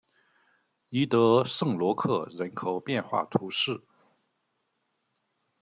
[0.89, 3.83] 伊德圣罗克人口变化图示